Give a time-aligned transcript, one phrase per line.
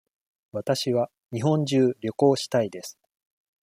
[0.51, 2.97] わたしは日本中旅行したいです。